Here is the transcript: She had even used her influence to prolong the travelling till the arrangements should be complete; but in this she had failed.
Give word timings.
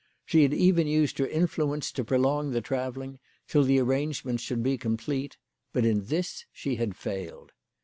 She 0.25 0.41
had 0.41 0.51
even 0.51 0.87
used 0.87 1.19
her 1.19 1.27
influence 1.27 1.91
to 1.91 2.03
prolong 2.03 2.49
the 2.49 2.59
travelling 2.61 3.19
till 3.47 3.61
the 3.63 3.77
arrangements 3.77 4.41
should 4.41 4.63
be 4.63 4.75
complete; 4.75 5.37
but 5.73 5.85
in 5.85 6.05
this 6.05 6.45
she 6.51 6.77
had 6.77 6.95
failed. 6.95 7.51